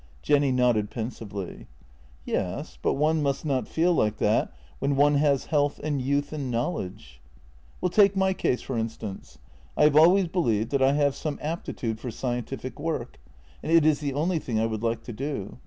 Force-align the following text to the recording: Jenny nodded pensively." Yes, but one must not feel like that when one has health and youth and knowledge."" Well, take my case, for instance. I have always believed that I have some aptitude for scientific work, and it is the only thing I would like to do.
Jenny 0.23 0.51
nodded 0.51 0.89
pensively." 0.89 1.67
Yes, 2.25 2.75
but 2.81 2.93
one 2.95 3.21
must 3.21 3.45
not 3.45 3.67
feel 3.67 3.93
like 3.93 4.17
that 4.17 4.51
when 4.79 4.95
one 4.95 5.13
has 5.13 5.45
health 5.53 5.79
and 5.83 6.01
youth 6.01 6.33
and 6.33 6.49
knowledge."" 6.49 7.21
Well, 7.81 7.91
take 7.91 8.15
my 8.15 8.33
case, 8.33 8.63
for 8.63 8.79
instance. 8.79 9.37
I 9.77 9.83
have 9.83 9.95
always 9.95 10.27
believed 10.27 10.71
that 10.71 10.81
I 10.81 10.93
have 10.93 11.13
some 11.13 11.37
aptitude 11.39 11.99
for 11.99 12.09
scientific 12.09 12.79
work, 12.79 13.19
and 13.61 13.71
it 13.71 13.85
is 13.85 13.99
the 13.99 14.15
only 14.15 14.39
thing 14.39 14.59
I 14.59 14.65
would 14.65 14.81
like 14.81 15.03
to 15.03 15.13
do. 15.13 15.59